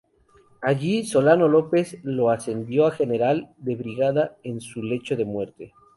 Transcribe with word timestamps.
Allí, 0.63 1.05
Solano 1.05 1.47
López 1.47 1.99
lo 2.01 2.31
ascendió 2.31 2.87
a 2.87 2.91
general 2.91 3.53
de 3.57 3.75
brigada 3.75 4.35
en 4.41 4.59
su 4.59 4.81
lecho 4.81 5.15
de 5.15 5.25
muerte. 5.25 5.73